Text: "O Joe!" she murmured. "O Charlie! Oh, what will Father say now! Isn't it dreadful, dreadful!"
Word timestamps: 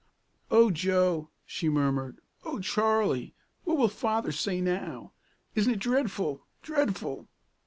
"O 0.49 0.71
Joe!" 0.71 1.29
she 1.45 1.69
murmured. 1.69 2.21
"O 2.43 2.57
Charlie! 2.59 3.35
Oh, 3.37 3.45
what 3.65 3.77
will 3.77 3.87
Father 3.87 4.31
say 4.31 4.59
now! 4.59 5.11
Isn't 5.53 5.73
it 5.73 5.77
dreadful, 5.77 6.43
dreadful!" 6.63 7.27